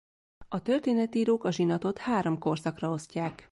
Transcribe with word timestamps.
A 0.47 0.61
történetírók 0.61 1.43
a 1.43 1.51
zsinatot 1.51 1.97
három 1.97 2.37
korszakra 2.39 2.89
osztják. 2.89 3.49